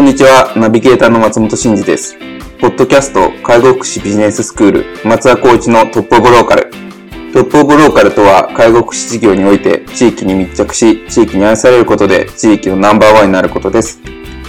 [0.00, 2.16] こんにちは、ナビゲーターの松本慎二です。
[2.58, 6.70] ポッドキャスト介護福祉ビジネススクール松田光一のトップオブローカル。
[7.34, 14.00] トップオブローカルとは介護福祉事業において地域に密着し、地域に愛されることで地域のナンバーワンになることです。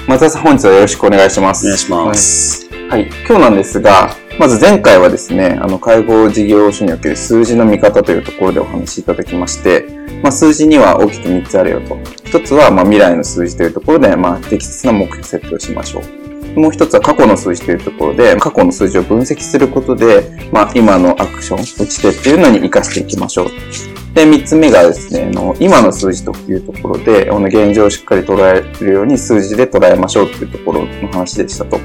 [0.07, 1.65] 松田さん本日はよろしくお願いします。
[1.65, 2.69] お願いします。
[2.89, 11.95] はい、今日なんですが、まず前回はですね、あの、介護事業所における数字の見方というところでお話しいただきまして、まあ、数字には大きく3つあるよと。
[11.95, 16.59] 1つは、ま、未来の数字というところで、まあ、適切な目標設定をしましょう。
[16.59, 23.47] もう一つは過去の数字というところで、過去の数字を分析することで、まあ、今のアクション、打ち手っていうのに活かしていきましょう。
[24.13, 31.79] で、三つ目がですね、の今の数字というところで、あの現状をしっかり捉えるように数字で捉えましょうっていうところの話でしたと。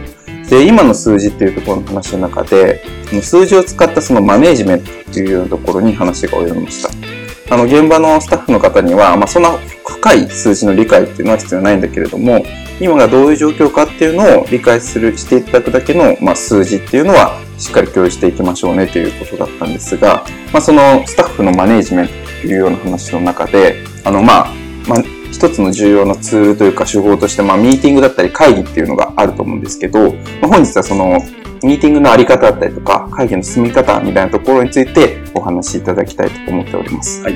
[0.51, 2.83] で、今の数字っていうところの話の中で、
[3.23, 7.16] 数字を使ったそのマネージメントっていうようなところに話が及びました。
[7.49, 9.51] あの、現場のスタッフの方には、まあ、そんな
[9.87, 12.45] 深い数字の理解っていうのは必要ないんだけれども、
[12.81, 22.13] 今がどういう状況かっていうのを理解する、していただくだけの、まあ、数字っていうのはしっかり共有していきましょうねということだったんですが、まあ、そのスタッフのマネージメント
[22.43, 24.53] というような話の中で、あの、まあ、
[24.89, 31.19] まあ、一つの重要なツールというか手法として、まあ、ミーティングだったり会議っていうのがあると思うんですけど、まあ、本日はその、
[31.63, 37.23] ミーティングのあり方だったりとか、会議の進み方みたいなところについてお話しいただきたいと思っております。
[37.23, 37.35] はい。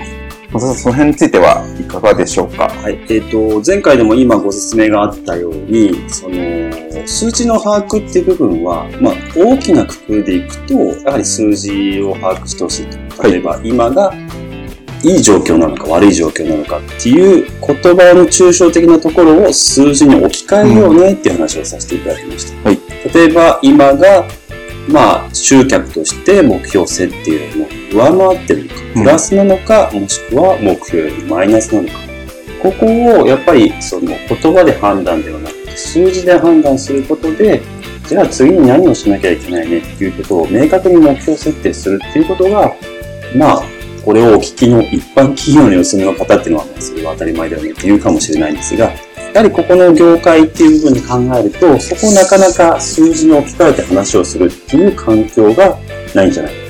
[0.53, 2.69] 松田さん、その辺についてはいかがでしょうか？
[2.69, 2.94] はい。
[2.94, 13.22] えっ、ー、と、前回でも今ご説明があったように、その、数値の把握っていう部分は、まあ、大きな工夫でいくと、やはり数字を把握してほしいと。
[13.28, 14.12] 例えば、今が
[15.04, 22.69] いい状況なのか悪い状況なのかっていう言葉の抽象的なところを数字に置き換えようねっていう話をさせていただきました。
[22.69, 22.79] はい。
[23.15, 24.26] 例えば、今が
[24.88, 31.94] まあ、集客として目標設定よりも上回ってるのか、プラスなのか、もしくは目標よりマイナスなのか。
[32.62, 37.62] ここをやっぱりその言葉で判断ではなくて数字で判断することで、
[38.06, 42.75] じゃあ次に何をしなきゃいけないねっていうことを明確に目標設定するっていうことが、
[43.37, 43.62] まあ、
[44.04, 48.91] これをお聞きの一般企業のお住みの方っていうのは、それは当たり前だよねって言うかもしれないんですが、
[49.32, 55.78] やはりここの業界っていう部分で考えると、そこをなかなか数字に置き換えて話をするっていう環境が
[56.14, 56.60] ないんじゃないか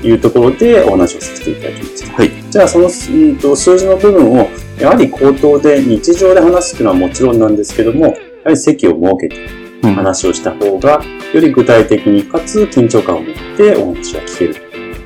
[0.00, 2.12] というところでお話をさせていただきました。
[2.12, 2.30] はい。
[2.50, 8.12] じゃあその、うんと、数字の部分を、やはり口頭で日常で話すっていうのはもちろんなんですけども、や
[8.44, 9.48] はり席を設けて
[9.82, 14.54] 話をした方が、より具体的にかつ緊張感を持ってお話が聞ける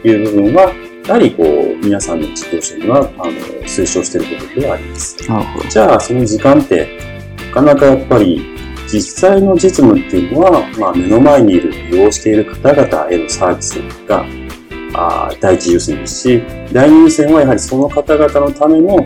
[0.02, 0.72] という部分は、
[1.06, 3.32] やはりこう、皆さんの事業者には、あの、
[3.66, 5.16] 推奨していることではあります。
[5.68, 6.98] じゃあ、その時間って、
[7.48, 8.52] なかなかやっぱり、
[8.86, 13.74] 実際の実務っていうのは、まあ、目の前にいる、利用している方々へのサービス
[14.06, 14.24] が、
[14.94, 16.42] あ第一優先ですし、
[16.72, 18.98] 第二優先はやはりその方々のための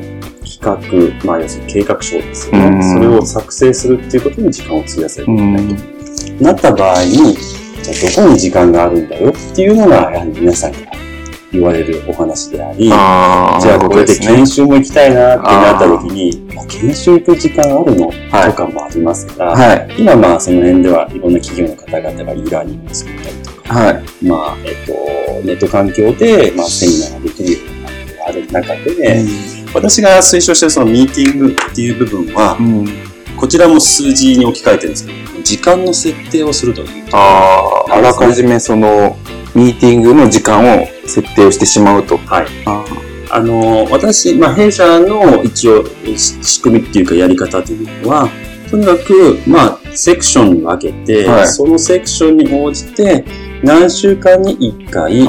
[0.44, 2.82] 企画、まあ、要するに計画書ですよね。
[2.82, 6.44] それを作成するっていうことに時間を費やせるといけないと。
[6.44, 7.36] なった場合に、
[7.82, 11.05] じゃあどこに時間があるんだよっていうのが、やはり皆さんから
[11.52, 24.92] 言われるお話であり、あじゃあこれで研修も行きたいなってなった時に、まあ、研修行く時間あるの、とかもありますから、はい、今まあその辺ではいろんな企業の方々が e ラーニングを作ったりとか、はい、まあ、えっ、と、
[25.46, 32.86] ネット環境で、まあ、セミナーができるような環境がある中で、うん、私が推奨してるそのミーティングっていう部分は、うん、
[33.36, 37.08] こちらも数字に置き換えてるんですけど、時間の設定をするという。
[37.12, 39.16] ああ、あらかじめその、
[39.56, 42.18] ミーティングの時間を設定をしてしまうと。
[42.18, 42.46] はい。
[42.66, 42.84] あ
[43.30, 48.28] あの、私、まあ、弊社の一応仕組みっていうかやり方というのは、
[48.70, 53.24] とにかく、まあ、セクションに分けて、はい、そのセクションに応じて、
[53.62, 55.24] 何週間に1回、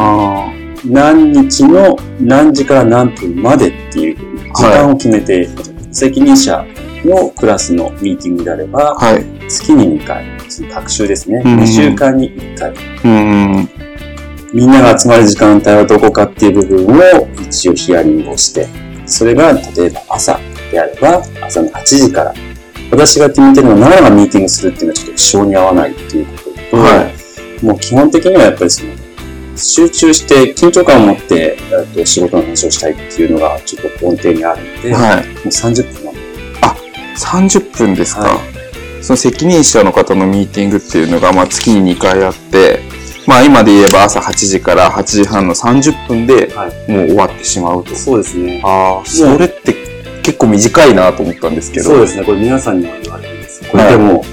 [0.86, 4.18] 何日の何時から何分までっていう
[4.54, 5.50] 時間を決めて、はい、
[5.92, 6.66] 責任者
[7.06, 9.26] のクラスのミーティングであれば、はい。
[9.48, 10.26] 月に2回、
[10.70, 11.42] 各週ですね。
[11.46, 12.74] うん2週間に1回。
[13.06, 13.70] うん。
[14.58, 18.68] みんなが集まる時間帯はどこかっていう部分を一応ヒアリングをして、
[19.06, 20.40] それが例えば朝
[20.72, 22.34] であれば朝の8時から、
[22.90, 27.12] 私が決めてるのはなかなかミーティングするっていうのはちょっと性に合わないっていうことと、は
[27.62, 28.94] もう基本的にはやっぱりその、
[29.56, 35.24] 集中して緊張感を持って、えっと仕事の話をしたいっていうのがちょっと根底にあるので、もはい。
[35.24, 36.22] う30分なんで。
[37.20, 38.40] 30分ですか、は
[39.04, 42.87] その責任者の方のミーティングっていうのが、まあ、月に2回あって、
[43.28, 47.94] まあ、今で言えば朝8時から8時半の30分ではもう終わってしまうと。
[47.94, 48.62] そうですね。
[48.64, 49.76] ああ、それって
[50.24, 51.90] 結構短いなと思ったんですけど。
[51.90, 52.24] そうですね。
[52.24, 53.72] これ皆さんにも言われるんですよ。
[53.72, 54.24] こはいれでも、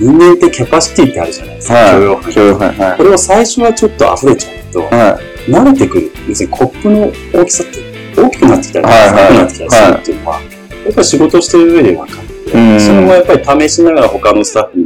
[0.00, 1.74] 人間ってキャパシティってあるじゃないですか。
[1.74, 1.90] は
[2.28, 2.34] い。
[2.34, 6.10] 許容範囲はいこれを最初はちょっと溢れちゃうと、は慣れてくる。
[6.28, 7.78] 要するにコップの大きさって
[8.20, 14.79] 大きくなってきたり、小さくなってきたりするっていうのは、やっぱり仕事してる上で分かって、うんそれもやっぱり試しながら他のスタッフ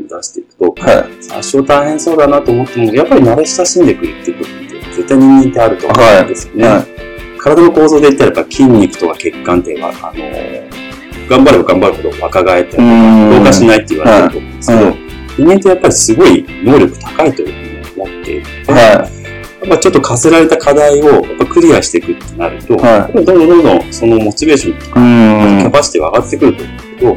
[0.79, 1.23] はい。
[1.23, 6.69] 最初大変そうだなと思っても、やっぱり慣れ親しんでくるっていう部分って絶対人間ってあると思うんですよね。
[6.69, 7.39] はい。
[7.39, 10.85] 体の構造で言ったらやっぱ筋肉とか血管っていうのは、あのー
[11.29, 15.05] 頑張れば頑張るほど若返ったり、ん老化しないって言われてると思うんですけど、はい
[15.37, 25.59] 人間ってやっぱりすごい能力高いというふうに思っているので、はやっぱちょっと課せられた課題をやっぱクリアしていくってなると、はいどんどんどんどんそのモチベーションとか、ん。
[25.61, 27.17] キャパシティは上がってくると思うんですけど、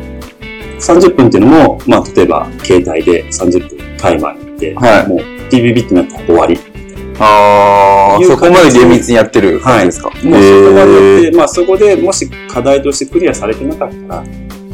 [0.88, 5.20] 30分っていうのも、まあ例えば携帯で30分タイマーに行って、はいもう
[5.52, 6.58] ビビビってなったら終わり。
[7.20, 10.10] ああ、そこまで厳密にやってる感じですか？
[10.10, 10.38] もうそこま
[10.86, 14.24] でやって、まあそこでもし課題としてクリアされてなかったら、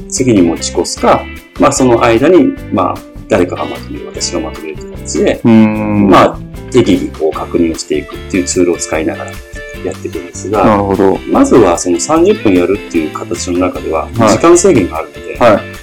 [0.09, 1.23] 次に持ち越すか、
[1.59, 2.43] まあその間に、
[2.73, 2.95] まあ
[3.29, 6.09] 誰かがまとめる、私がまとめるという形で、うん。
[6.09, 6.39] まあ
[6.71, 11.17] 適宜こう確認をしていくっていうツールを使いながらやっていくんですなが、るほど。
[11.31, 15.53] まずはその30分やるっていう形の中では、はい時間制限があるので、はい。
[15.53, 15.82] えーと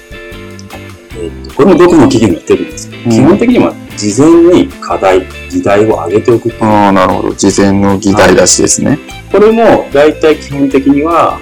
[1.61, 7.35] これもどこの企業もやってるんですけど、うん基本的には事前に課題、議題を上げておくああ、なるほど。
[7.35, 8.99] 事前の議題出しですね。
[9.31, 11.39] これも大体基本的には、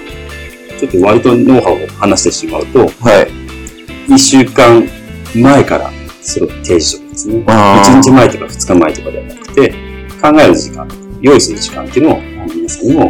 [0.77, 2.85] ちょっと割とノウハウを話してしまうと、は
[4.09, 4.11] い。
[4.11, 4.83] 1週間
[5.33, 5.89] 前から
[6.21, 7.41] それを提示書ですね。
[7.47, 9.69] あー1日前とか2日前とかではなくて、
[10.21, 10.87] 考える時間、
[11.21, 12.21] 用意する時間っていうのを
[12.53, 13.09] 皆さんにも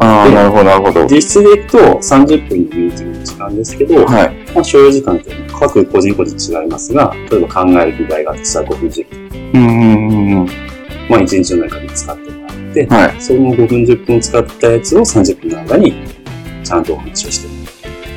[0.00, 1.06] ああ、なるほど、なるほど。
[1.06, 4.52] 実質でいくと30分のミーティングの時間ですけど、はい。
[4.54, 10.46] まあ、所要時間って各個人個人違いますが、例えば考える議題があってさ、5分10分、うんうんうんうん。
[11.08, 13.20] まあ1日の中に使ってもらって、はい。
[13.20, 16.04] その5分10分使ったやつを30分の間に
[16.62, 17.68] ちゃんとお話をしてもらう。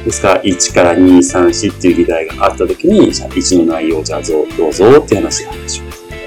[0.05, 5.83] ですから、1から2、3、4っていう議題があったときに、じゃあ1の内容をじゃあどうどうぞっていう話で話を。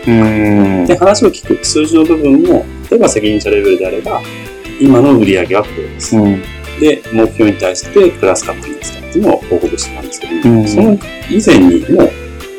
[0.07, 0.87] うん。
[0.87, 4.21] で、話を聞く数字の部分も、例えば責任者レベルであれば、
[4.81, 6.17] 今の売り上げはこうです。
[6.17, 6.43] うん。
[6.81, 10.99] で、目標に対してクラス確認したっていうのを報告してたんですけど、うんその
[11.31, 12.11] 以前にもう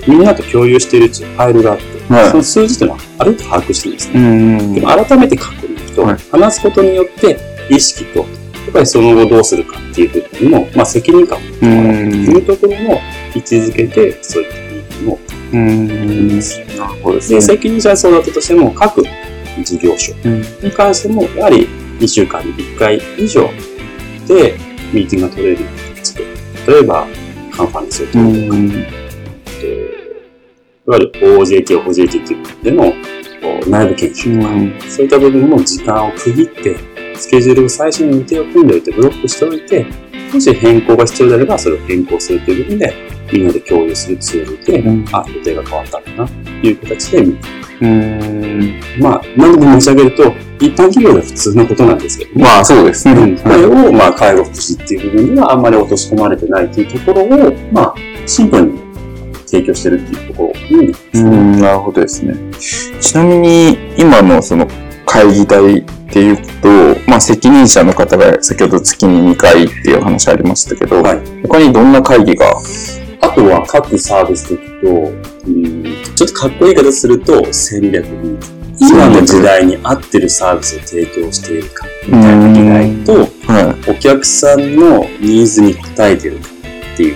[0.07, 4.19] みんなと共有しているっていうファイルがあって、はいその数字というのはある程度把握してるんですね。
[4.19, 7.37] うんでも改めて確認と、はい話すことによって
[7.69, 8.27] 意識と、やっ
[8.71, 13.01] ぱりその後どうするかっていう部分にも、まあ責任感を持ってもらうというところも
[13.35, 15.19] 位置づけて、そういったミーティングを
[15.53, 16.27] うん。
[16.29, 17.41] なるほどですで、ね。
[17.41, 19.03] 責任者はそうだったとしても、各
[19.63, 21.67] 事業所うんに関しても、やはり
[21.99, 23.49] 2週間に1回以上
[24.27, 24.57] で
[24.93, 26.25] ミーティングが取れるような形で、
[26.67, 27.07] 例えば、
[27.51, 29.05] カンファレンスをう取るとか、
[30.87, 32.93] いわゆる OJT、OJT っていうでの
[33.67, 34.79] 内部研修とか、うん。
[34.81, 36.75] そういった部分も時間を区切って、
[37.15, 39.85] スケジュールを最初に予定を組んでおいて、ブロックしておいて、
[40.33, 42.93] もし変更が必要であれば、それを変更するという部分で、
[43.31, 45.05] みんなで共有するツールで、うん。
[45.11, 47.39] あ、予定が変わったんだな、という形で見て
[47.81, 48.79] うん。
[48.99, 50.23] まあ、何度も申し上げると、
[50.59, 53.21] 一般企業では普通のことなんですけども、まあ、そうですね。
[53.21, 57.95] うんこれはを、まあ、介護福祉っていう部分ではあんまり落とし込まれてないというところを、まあ、
[58.25, 58.79] シンプルに
[59.45, 60.95] 提供してるっていうところに、い。
[61.15, 62.33] うん、なるほどですね。
[63.01, 64.67] ちなみに、今のその
[65.05, 66.69] 会議体っていうと、
[67.09, 72.45] まあ、責任者の方が先ほど月に2回っていう話ありましたけど、はい他にどんな会議が？
[73.21, 74.89] あとは各サービスでいくと、
[75.47, 75.84] うん
[76.15, 78.39] ちょっとかっこいい言い方すると、戦略に、
[78.79, 83.13] 今の時代に合ってるサービスを提供しているか、みたいな議題と、
[83.47, 86.47] はお客さんのニーズに応えてるか
[86.93, 87.15] っていう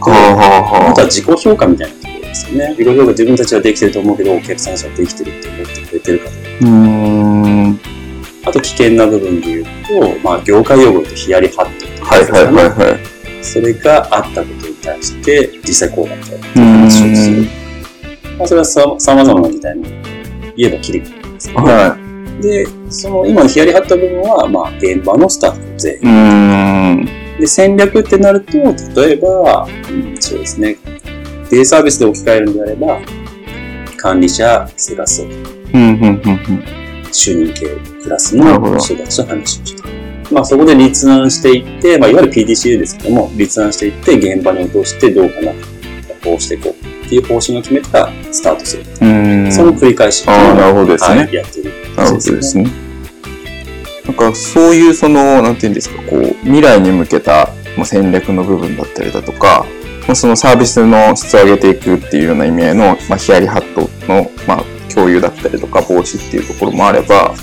[0.00, 2.68] はあはあはあとは自己評価みたいなところですよね。
[2.78, 6.38] 自己評価自分たちはできてると思うけど、お客さんたちはできてるって思ってくれてるかとか。
[6.62, 6.66] あ。
[6.66, 7.80] うん。
[8.44, 13.44] あと危険な部分で言うと、まあ業界用語でヒヤリハットっていうんですはいかねはいはいはい。
[13.44, 17.67] それがあったことに対して、実際こうだったよってういう話をするん。。
[18.38, 19.84] まあそれはさ様々な時代も
[20.56, 22.08] 言えば切り込むんですけど、は
[22.40, 27.08] で、その今のヒヤリハット部分は、まあ現場のスタッフ全員。
[27.38, 28.52] で、戦略ってなると、
[29.00, 30.76] 例えば、うんそうですね。
[31.50, 33.00] デイサービスで置き換えるんであれば、
[33.96, 36.20] 管理者、セガスをうん、うん、うん、
[37.10, 37.66] 就任系
[38.02, 39.88] クラスの人たちと話をした。
[40.32, 45.52] まあそこで立案していって、まあいわゆる PDCA ですけども、立案していって現場に落としてどうかな、
[46.22, 48.84] こうしていこうっていう方針を決めたらスタートする。
[49.50, 50.24] その繰り返し。
[50.28, 51.20] ああ、なるほどですね。
[51.20, 52.66] はい、やってるなるほどですね。
[54.06, 59.64] なんか、そういう、その、なんていうんですか、こう、未来に向けたまあ戦略の部分だったりだとか、
[60.06, 67.34] まあそのサービスの質を上げていくっていうような意味合いの、まあ、ヒヤリハットの、まあ、共有だったりとか、防止っていうところもあれば、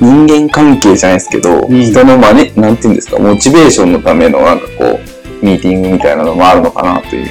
[0.00, 5.00] 人間関係じゃないですけど、ん人の真似、なんていうんですか、モチベーションのための、なんかこ
[5.42, 7.28] う、ミーティングみたいなのもあるのかなという、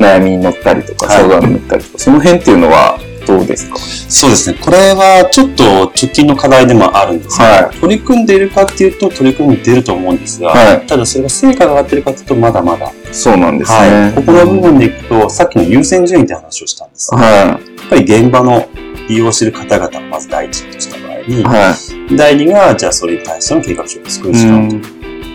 [0.00, 3.76] 悩みに乗ったりとか、はい相談に乗ったりとか、その辺っていうのはどうですか？
[3.78, 4.58] そうですね。
[4.58, 12.90] これはちょっと直近の課題でもあるんですが、は取り組んでいるかっていうと取り組んでいると思うんですが、はいただそれが成果が上がってるかというとまだまだ。
[13.12, 13.76] そうなんですね。
[13.78, 14.14] はい。
[14.14, 18.68] ここの部分でいくと、さっきの優先順位って話をしたんですが、やはっぱり現場の
[19.08, 21.44] 利用している方々、まず第一とした場合に、い。
[21.44, 21.74] は
[22.10, 22.16] い。
[22.16, 24.76] 第二が、じゃあそれに対しての計画書を作る時間と。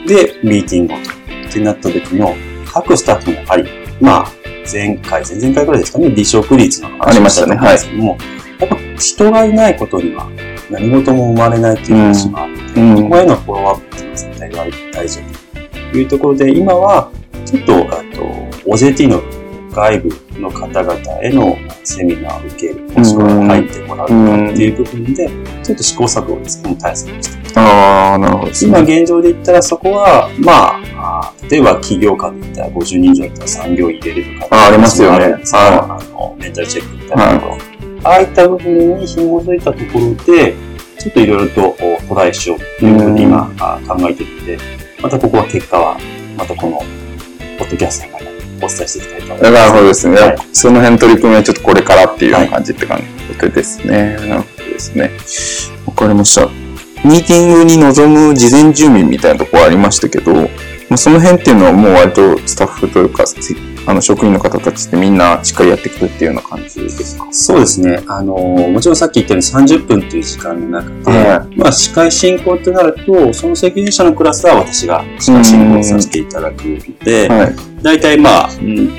[0.08, 1.10] で、ミーティングをと。
[1.50, 2.34] ってなった時の、
[2.66, 3.70] 各スタッフもやはり、
[4.00, 4.32] まあ、
[4.72, 8.18] 前回、前々回ぐらいですかね、離職率の話をしたと思うんですけども、
[8.60, 10.30] やっぱ人がいないことには
[10.70, 12.96] 何事も生まれないという話があって、うん。
[13.04, 14.50] ここへのフォローアップっていうのは絶対
[14.92, 15.24] 大事だ
[15.92, 17.12] というところで、今は、
[17.46, 18.22] ちょっと、あと、
[18.66, 19.22] OJT の
[19.72, 25.30] 外部の方々へのセミナーを受ける、もしくは入ってもらうとかっていう部分で、
[25.64, 29.00] ちょっと試行錯誤ですけども、対策をしているああ、なるほどです今ね。
[29.00, 30.80] 現状で言ったらそこは、まあ、
[31.50, 37.76] 例えば企業間で言ったら50人以上だったら産業医入れれるかあありますよねあの、メンタルチェックみたいなところ。
[38.04, 40.54] ああいった部分に紐づいたところで、
[41.00, 43.46] ちょっといろいろとおトライしようというふうに今
[43.88, 44.58] 考えているので、
[45.02, 45.98] またここは結果は、
[46.38, 46.80] またこの、
[47.58, 49.52] ポッドキャストの中でお伝えしていきたいと思います。
[49.52, 50.22] なるほどですね。
[50.22, 54.16] はいその辺取り組みはちょっとこれからっていう感じって感じですね。
[54.28, 55.12] なるほどですね。
[55.86, 56.48] わかりました。
[57.04, 60.50] ミーティングに臨む事前準備みたいなところありましたけど、
[60.90, 63.36] まあ、その辺っていうのはもう割とスタッフというか、せ
[63.88, 67.28] あの職員の方たちってみんなしっかりやってくるっていうような感じですか？
[67.32, 68.04] そうですね。
[68.08, 77.56] あのー、もちろんさっき言ったように30分という時間の中で、はまあ、司会進行ってなると、その責任者のクラスは私が司会進行させていただくので、はい。
[77.82, 78.90] 大体まあ、うん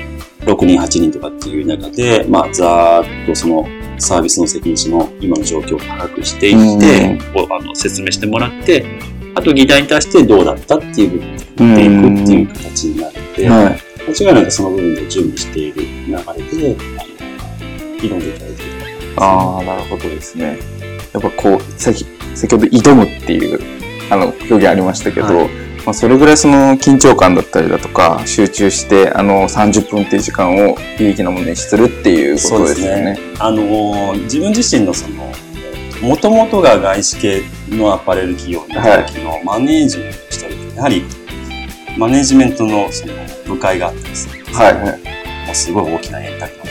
[0.47, 3.67] 6人、8人とかっていう中で、まあ、ざーっとその
[3.97, 8.85] サービスの責任者の今の状況を把握していって、あの説明してもらって、
[9.37, 13.81] あと議題に対してどうだったっていう部分うんでいくっていう形になるので、はい。
[14.09, 16.37] 間違いなくその部分で準備している流れで、あの
[17.99, 19.23] 挑んでいただいていると思います。
[19.23, 20.57] ああ、なるほどですね。
[21.13, 23.59] やっぱこう、先、先ほど挑むっていう、
[24.09, 25.49] あの、表現ありましたけど、はい
[25.85, 33.19] まあ、それぐらいその緊張感だったりだとか、集中して、あの、30分っていう時間を有意義なものにするっていうことですよね。
[33.39, 35.31] あのー自分自身のその、
[36.01, 41.03] もともとが外資系のアパレル企業にいた時のマネージメントをした時、やはり、
[41.97, 43.13] マネージメントのその
[43.45, 45.17] 部会があってですね、はいはい。
[45.45, 46.63] もうすごい大きな円卓の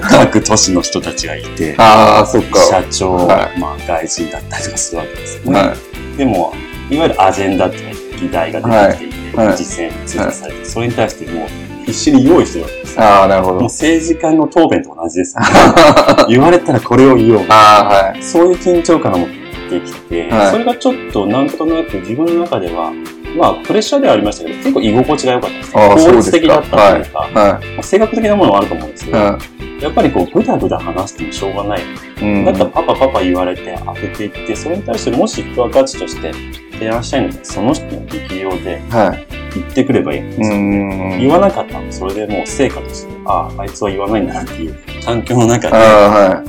[0.02, 2.60] 各都市の人たちがいて、ああ、そっか。
[2.60, 5.60] 社長、はまあ外人だったりとかするわけですよね。
[5.60, 5.76] は
[6.16, 6.52] でも、
[6.90, 11.48] いわゆるアジェンダっていう議題が出てきていて、はいはい実践に追加されて、それに対してもう
[11.84, 12.98] 必死に用意してるわけですい。
[12.98, 13.54] ああ、なるほど。
[13.56, 15.44] もう政治家の答弁と同じです、ね。
[16.28, 17.46] 言われたらこれを言おう。
[17.48, 18.22] ああ、はい。
[18.22, 19.26] そういう緊張感が持
[19.66, 22.92] ってきて、はいそれがちょっとなんとなく自分の中では、
[23.36, 25.72] まあプレッシャーではありましたけど、結構居心地が良かったです。
[25.72, 29.12] 効率的だったというか、はまあ性格的なものはあると思うんですけい。
[29.12, 29.38] ど、は
[29.80, 31.80] やっぱりこう、ぐだぐだ話してもしょうがない。
[31.80, 31.84] い。
[32.22, 32.44] うん。
[32.44, 36.32] だったらパパパパ言われて当てていって、それに対してもし人は価値として
[36.72, 39.25] 提案したいので、その人の力量ではい。
[39.60, 40.50] 言ってくればいいんですうよ。
[40.54, 41.18] ん。
[41.18, 45.76] 言わなかったの、それでもう成果として、ああ、あいつは言わないんだなっていう環境の中で。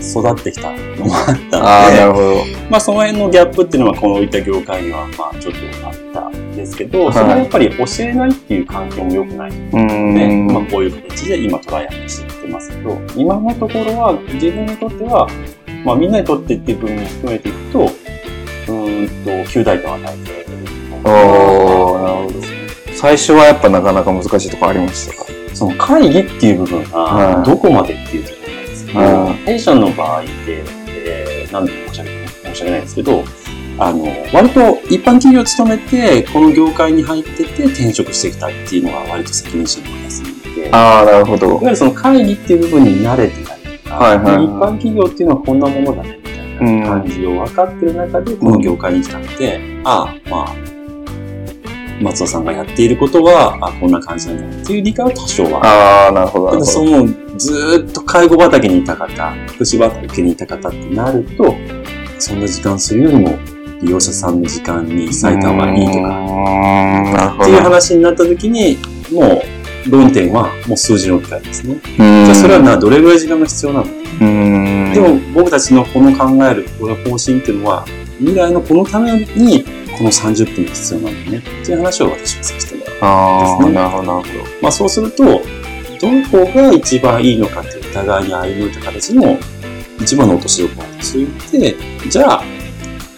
[0.02, 2.36] 育ってきたのもあったので、なるほど。
[2.70, 10.48] まあその辺のギャップっていうのはこのいった業界にはまあちょっとあったんですけど、はいそれはやっぱり教えないっていう環境も良くないのうで、ん。
[10.48, 15.28] まあこういう形で今トライアングしていってますけど、今のところは自分にとっては、
[15.84, 20.48] まあみんなにとってっていう部分も含めていくと、うーんと、旧大点を与えて。
[21.04, 22.47] おー、なるほど。
[22.98, 26.84] 最初はやっぱなかなか難しいところありましたかその会議っていう部分。
[26.86, 30.30] はいがどこまでっていうところなんですけど、はい弊社の場合で、
[30.88, 33.24] えー、なんで申し訳ない申し訳ないんですけど、
[33.80, 41.60] あの、割と一般企業を勤めて、この業界に入ってて転職してきたっていうのが割と責任者の方するので、いわああ、なるほど。
[41.62, 44.46] ゆるその会議っていう部分に慣れてたりとか、はいはいはい。
[44.46, 50.77] 一般企業っていうのはこんなものだねみたいな感じを分かってる中で、この業界に来たので、ああ、まあ、
[52.02, 55.66] 松尾さんがやっていることは、あ、こんな感じなんだっていう理解は多少は。
[55.66, 56.84] ああ、なるほど、なただそ。
[56.84, 61.56] の、ずーっと介護畑にいた方、福祉畑にいた方ってなると、
[62.20, 63.38] そんな時間するよりも、
[63.82, 67.38] 利用者さんの時間に割いた方がいいとか。
[67.42, 68.78] っていう話になった時に、
[69.12, 71.74] もう、論点はもう数字の置き換えですね。
[71.74, 73.86] うんじゃあそれはな、どれぐらい時間が必要なの？
[74.20, 74.94] うん。
[74.94, 77.86] でも僕たちのこの考える、この方針っていうのは、
[78.20, 79.64] 未来のこのために、
[79.98, 81.38] この30分が必要なんだね。
[81.38, 82.96] っていう話を私はさせてもらう。
[83.02, 84.44] ああ、ですねなるほど、なるほど。
[84.62, 85.42] まあそうすると、ど
[86.32, 89.38] こが一番いいのかっていう互いに歩むという形の
[90.00, 91.76] 一番の落としどころについて、
[92.10, 92.44] じゃあ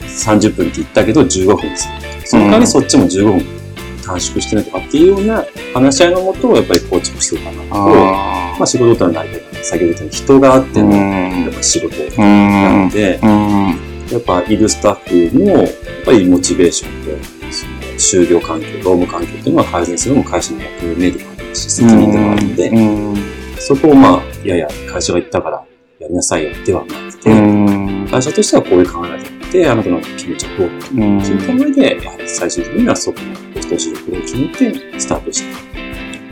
[0.07, 1.93] 30分って言ったけど15分にする。
[2.25, 3.45] その代わりそっちも15分
[4.05, 9.63] 短縮してねとかっていうような話し合いのもとをやっぱり構築していかないと、あまあ仕事とはなりたい。
[9.63, 12.19] 先ほど言ったように人があってのんやっぱ仕事う。
[12.19, 13.88] なんので、うん。
[14.11, 15.71] やっぱいるスタッフのやっ
[16.03, 23.15] ぱりモチベーションと、その就業環境、労務環境っていうのは改善するのも会社の役目でもあるし、責任でもあるので、うん。
[23.59, 25.63] そこをまあ、いやいや、会社が言ったから
[25.99, 28.07] やりなさいよではなくて、うん。
[28.09, 35.49] 会社としてはこういう考え方で、あなたの気持ちはどうかとうんいう上で、やはり最終的にはそこのお人し力を決めてスタートして。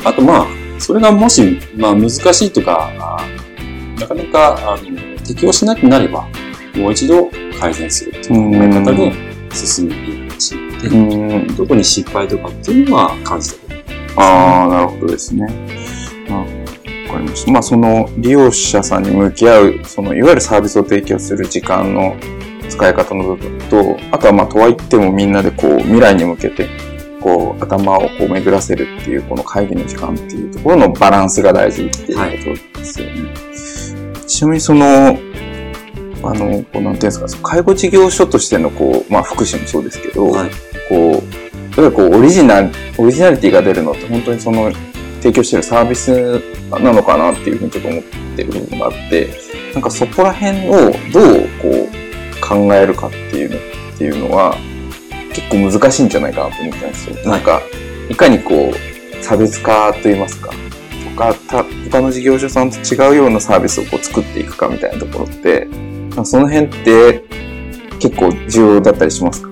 [0.04, 0.48] あとまあ、
[0.80, 3.28] それがもし、まあ難しいとか、あ
[4.00, 6.28] なかなかあの適用しなくなれば、
[6.78, 7.30] もう一度
[7.60, 9.12] 改善するっていう考え方で
[9.56, 11.56] 進めていくし、でうん。
[11.56, 13.62] どこに失敗とかっていうのは感じたこ
[14.16, 15.46] とああ、なるほどですね。
[16.30, 16.46] あわ
[17.14, 17.52] かりました。
[17.52, 22.16] まあ、その利用者さんに向き合う、そのいわゆるサービスを提供する時間の
[22.70, 26.68] 使い方の部分と、あとはまあ、とはいってもみんなでこう、未来に向けて、
[27.22, 33.30] こう、頭をこう巡らせるっていう、この会議の時間っていうところのバランスが大事っていうことですよね。
[34.28, 35.18] ちなみにその、
[36.24, 40.50] あの、こうなんていうんですか、介護事業所としてのこう、まあ、福祉もそうですけど、はい
[40.90, 41.22] こう、やっ
[41.76, 44.72] ぱりこう、オリジナル、オリジナリティが出るのって本当にその、
[45.22, 48.04] 提供してるサービスなのかなっていうふうにちょっと思っ
[48.36, 49.30] てる部分があって、
[49.74, 53.60] なんかそこら辺をどうこう考えるかっていうのっ
[53.98, 54.56] ていうのは
[55.34, 57.16] 結構難しいんじゃないかなと思ったんですよ。
[57.26, 57.62] なんか、
[58.10, 65.68] いかにこう、差別化といいますか、とか、た他の事業所さんと違うようなサービスをこう作っていくかみたいなところって、
[66.18, 67.24] なんかその辺って
[68.00, 69.50] 結構重要だったりしますか？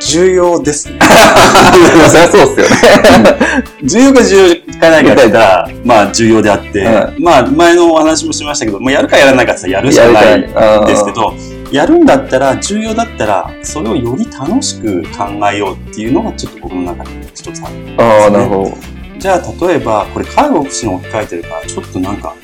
[0.00, 0.98] 重要ですね。
[2.10, 2.78] そりゃそうですよ
[3.20, 3.64] ね。
[3.84, 10.48] 重要か重要かないかって言ったら、まあ重要であって、はまあ前のお話もしましたけど、もうやるかやらないかってやるしかないんで
[10.96, 11.34] すけど、
[11.70, 17.74] やるんだったら、重要だったら、それをより楽しく考えようっていうのがちょっと僕の中で一つある。
[17.98, 18.74] ああ、なるほど。
[19.18, 22.34] じゃあ例えば、これ介護福祉に置き換えてるから、ちょっとなんか、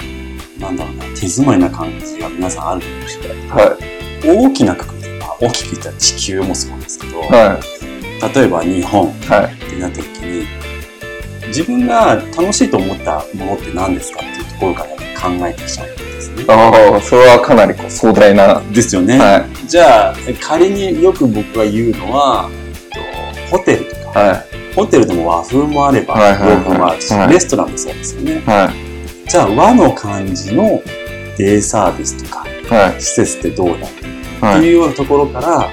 [0.61, 3.49] なんだろうな、手詰まりな感じが皆さんあるかもしれない。
[3.49, 3.79] は
[4.25, 7.27] 大きなくくりで、まあ大きく言ったら地球もそうですけど、い。
[7.29, 7.61] は
[8.35, 9.13] 例えば日本、い。
[9.27, 9.53] はい。
[9.53, 10.47] ってなった時に、
[11.49, 14.89] 自分が楽しいと思ったものって何ですかっていうところから
[15.21, 16.45] 考えてきちゃうんですね。
[16.49, 18.63] ああ、それはかなりこう壮大な。
[18.73, 19.19] ですよね。
[19.19, 23.95] はじゃあ、仮によく僕が言うのは、えっとホテルとい。
[24.01, 28.33] か、はホテルでも和風もあれば、はいはいはい洋風もあるし、はいレストランもそうですよね。
[28.35, 28.86] い。
[29.27, 30.83] はじゃあ、和の感じの
[31.37, 32.67] デイサービスとか、い。
[32.67, 33.01] はい。
[33.01, 34.07] 施設ってどうだって
[34.41, 34.63] はい。
[34.63, 35.71] いうようなところから、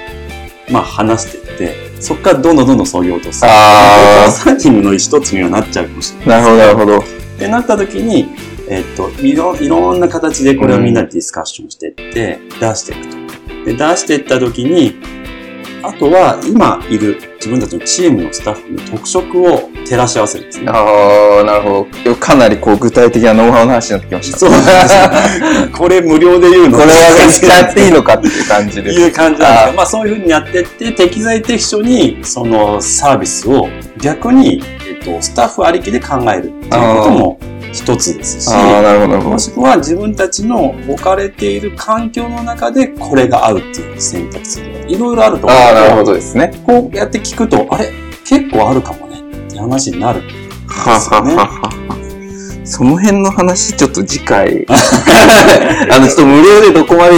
[0.70, 3.50] まあ話していって、そこからどんどんどんどん創業とする。
[3.50, 6.28] あーサーティングの一つにはなっちゃうかもしれない。
[6.28, 6.98] なるほど、なるほど。
[6.98, 8.28] ってなった時に、
[8.68, 13.16] えっと、いろ、いろんな形でこれをみんなでディスカッションしていって、出していくと。
[13.66, 14.96] で、出していった時に、
[15.86, 20.70] あとは今いる自分たちのチームのスタッフの特色を照らし合わせるんですね。
[20.70, 22.14] ああ、なるほど。
[22.16, 24.38] かなりこう具体的なノウハウの話になってきました。
[24.38, 25.68] そうですよ。
[25.76, 26.78] これ無料で言うの？
[26.78, 28.98] これは使っていいのかっていう感じです。
[28.98, 33.68] いう感じなんですあけど、まあそういうふうにやってって、適材適所にそのサービスを
[33.98, 37.38] 逆に、えっと、スタッフありきで考えるっていうことも
[37.74, 39.30] 一つですし、ああ、なるほど。
[39.30, 46.04] もしくは自分たちの置かれている環境の中でこれが合うっていう選択肢がいろいろあると思うああ、なるほど。
[46.06, 46.52] どですね。
[46.64, 47.90] こうやって聞くと、あれ？
[48.24, 50.22] 結構あるかもねって話になる。
[50.68, 51.84] はははは。
[52.66, 57.16] その辺の話、ちょっと次回、 あの、ちょっと無料でどこまで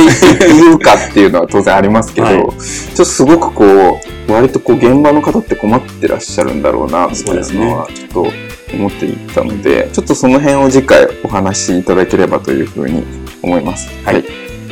[0.49, 8.33] 言うかっていうのは当然ありますけど、はいちょっとすごくこう、割とこう、現場の方って困ってらっしゃるんだろうな、みたいなのは、ちょっと
[8.72, 13.05] 思っていたので、ちょっとその辺を次回お話しいただければというふうに
[13.42, 13.88] 思います。
[14.05, 14.24] はい。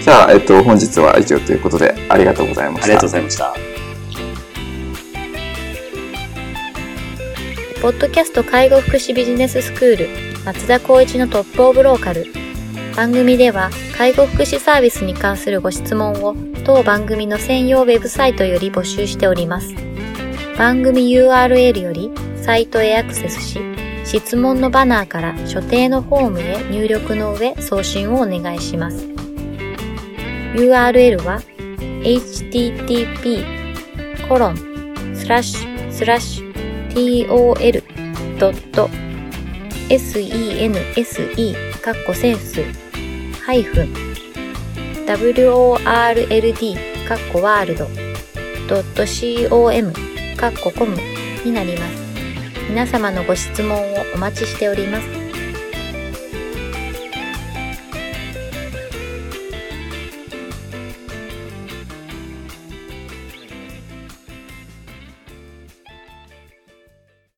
[0.02, 2.84] じゃあ、えっと、本日は以上ということで、ありがとうございました。
[2.84, 3.54] ありがとうございました。
[7.84, 10.08] ポッドキャスト介護福祉ビジネススクール
[10.46, 12.32] 松田光一のトップオブローカル
[12.96, 19.74] 番組では介護福祉サービスに関するご質問を当番組の専用ウェブサイトより募集しております
[20.56, 22.10] 番組 URL より
[22.42, 23.73] サイトへアクセスし、
[24.14, 29.08] 質問のバナーから所定のフォームへ入力の上送信をお願いします。
[30.54, 31.42] URL は
[32.04, 33.44] http
[34.28, 34.56] コロン
[35.16, 36.54] スラッシュスラッシュ
[36.94, 38.54] tol.sense
[41.80, 42.62] カッコセンス
[43.44, 43.92] ハイフン
[45.06, 46.76] world
[47.08, 47.88] カッコワールド
[49.48, 49.92] .com
[50.36, 50.96] カッココム
[51.44, 52.03] になります。
[52.68, 55.23] 皆様のご質問をお待ちしております。